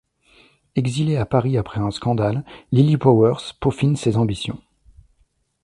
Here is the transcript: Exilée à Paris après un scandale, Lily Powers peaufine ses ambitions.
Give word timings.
Exilée 0.75 1.17
à 1.17 1.27
Paris 1.27 1.59
après 1.59 1.79
un 1.79 1.91
scandale, 1.91 2.43
Lily 2.71 2.97
Powers 2.97 3.51
peaufine 3.59 3.95
ses 3.95 4.17
ambitions. 4.17 4.57